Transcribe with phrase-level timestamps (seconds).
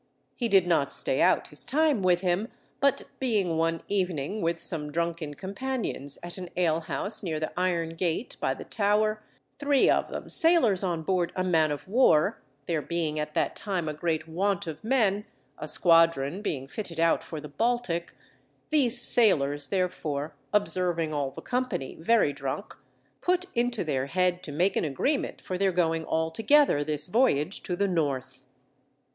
[0.35, 2.47] He did not stay out his time with him,
[2.79, 8.35] but being one evening with some drunken companions at an alehouse near the Iron Gate
[8.39, 9.21] by the Tower,
[9.59, 13.87] three of them sailors on board a man of war (there being at that time
[13.87, 15.27] a great want of men,
[15.59, 18.15] a squadron being fitted out for the Baltic),
[18.71, 22.75] these sailors, therefore, observing all the company very drunk,
[23.21, 27.75] put into their heard to make an agreement for their going altogether this voyage to
[27.75, 28.41] the North.